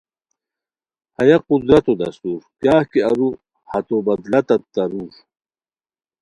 ہیہ 1.17 1.37
قدرتو 1.47 1.93
دستور 1.99 2.41
کیاغ 2.61 2.83
کی 2.91 2.99
ارو 3.09 3.29
ہتو 3.71 3.97
بدلہ 4.05 4.39
تت 4.47 4.61
تارور 4.73 5.11